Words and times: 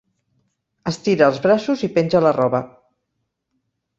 Estira 0.91 1.27
els 1.33 1.37
braços 1.43 1.85
i 1.87 1.91
penja 1.97 2.21
la 2.27 2.33
roba. 2.39 2.63